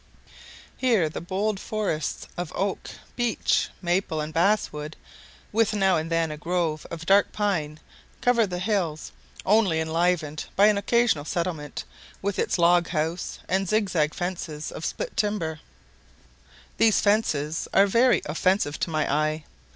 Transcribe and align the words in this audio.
Here 0.77 1.09
the 1.09 1.21
bold 1.21 1.59
forests 1.59 2.27
of 2.35 2.51
oak, 2.55 2.89
beech, 3.15 3.69
maple, 3.83 4.19
and 4.19 4.33
bass 4.33 4.71
wood, 4.73 4.95
with 5.51 5.75
now 5.75 5.95
and 5.97 6.09
then 6.09 6.31
a 6.31 6.37
grove 6.37 6.87
of 6.89 7.05
dark 7.05 7.31
pine, 7.31 7.79
cover 8.19 8.47
the 8.47 8.57
hills, 8.57 9.11
only 9.45 9.79
enlivened 9.79 10.45
by 10.55 10.65
an 10.65 10.77
occasional 10.79 11.23
settlement, 11.25 11.83
with 12.19 12.39
its 12.39 12.57
log 12.57 12.87
house 12.87 13.37
and 13.47 13.69
zig 13.69 13.89
zag 13.91 14.15
fences 14.15 14.71
of 14.71 14.85
split 14.85 15.15
timber: 15.15 15.59
these 16.77 16.99
fences 16.99 17.67
are 17.71 17.85
very 17.85 18.23
offensive 18.25 18.79
to 18.79 18.89
my 18.89 19.05
eye. 19.07 19.43